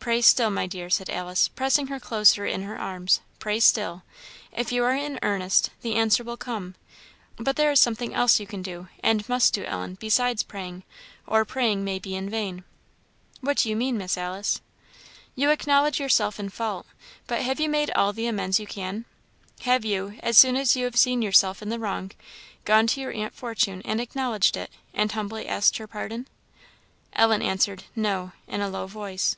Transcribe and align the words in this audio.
"Pray 0.00 0.22
still, 0.22 0.48
my 0.48 0.66
dear," 0.66 0.88
said 0.88 1.10
Alice, 1.10 1.48
pressing 1.48 1.88
her 1.88 2.00
closer 2.00 2.46
in 2.46 2.62
her 2.62 2.78
arms 2.80 3.20
"pray 3.38 3.60
still; 3.60 4.02
if 4.50 4.72
you 4.72 4.82
are 4.82 4.96
in 4.96 5.18
earnest, 5.22 5.68
the 5.82 5.94
answer 5.94 6.24
will 6.24 6.38
come. 6.38 6.74
But 7.36 7.56
there 7.56 7.70
is 7.70 7.80
something 7.80 8.14
else 8.14 8.40
you 8.40 8.46
can 8.46 8.62
do, 8.62 8.88
and 9.04 9.28
must 9.28 9.52
do, 9.52 9.62
Ellen, 9.66 9.98
besides 10.00 10.42
praying, 10.42 10.84
or 11.26 11.44
praying 11.44 11.84
may 11.84 11.98
be 11.98 12.16
in 12.16 12.30
vain." 12.30 12.64
"What 13.42 13.58
do 13.58 13.68
you 13.68 13.76
mean, 13.76 13.98
Miss 13.98 14.16
Alice?" 14.16 14.62
"You 15.36 15.50
acknowledge 15.50 16.00
yourself 16.00 16.40
in 16.40 16.48
fault; 16.48 16.86
have 17.28 17.60
you 17.60 17.68
made 17.68 17.90
all 17.90 18.14
the 18.14 18.26
amends 18.26 18.58
you 18.58 18.66
can? 18.66 19.04
Have 19.60 19.84
you, 19.84 20.18
as 20.22 20.38
soon 20.38 20.56
as 20.56 20.74
you 20.76 20.86
have 20.86 20.96
seen 20.96 21.20
yourself 21.20 21.60
in 21.60 21.68
the 21.68 21.78
wrong, 21.78 22.10
gone 22.64 22.86
to 22.86 23.02
your 23.02 23.12
aunt 23.12 23.34
Fortune 23.34 23.82
and 23.84 24.00
acknowledged 24.00 24.56
it, 24.56 24.70
and 24.94 25.12
humbly 25.12 25.46
asked 25.46 25.76
her 25.76 25.86
pardon?" 25.86 26.26
Ellen 27.12 27.42
answered 27.42 27.84
"No" 27.94 28.32
in 28.48 28.62
a 28.62 28.70
low 28.70 28.86
voice. 28.86 29.36